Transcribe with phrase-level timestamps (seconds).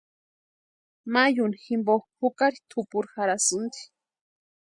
[1.13, 3.81] Mayuni jimpo jukari tʼupuri jarhasïnti.